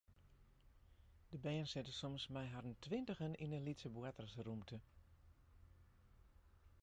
De 1.29 1.37
bern 1.43 1.65
sitte 1.71 1.91
soms 1.97 2.23
mei 2.35 2.47
harren 2.53 2.77
tweintigen 2.85 3.33
yn 3.43 3.55
in 3.57 3.65
lytse 3.67 3.89
boartersrûmte. 3.95 4.77